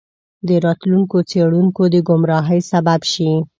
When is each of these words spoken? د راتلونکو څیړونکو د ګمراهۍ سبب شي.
د 0.47 0.49
راتلونکو 0.65 1.17
څیړونکو 1.29 1.83
د 1.93 1.95
ګمراهۍ 2.07 2.59
سبب 2.71 3.01
شي. 3.11 3.31